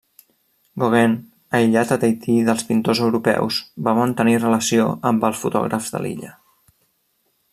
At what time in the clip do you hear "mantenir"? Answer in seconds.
4.01-4.35